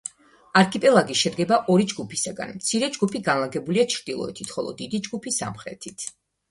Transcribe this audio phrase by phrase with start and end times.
[0.61, 6.11] არქიპელაგი შედგება ორი ჯგუფისაგან მცირე ჯგუფი განლაგებულია ჩრდილოეთით, ხოლო დიდი ჯგუფი სამხრეთით.